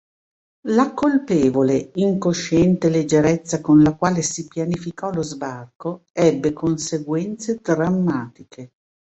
La 0.65 0.95
colpevole, 0.95 1.91
incosciente 1.93 2.89
leggerezza 2.89 3.61
con 3.61 3.83
la 3.83 3.93
quale 3.95 4.23
si 4.23 4.47
pianificò 4.47 5.11
lo 5.11 5.21
sbarco 5.21 6.05
ebbe 6.11 6.53
conseguenze 6.53 7.59
drammatiche. 7.61 8.71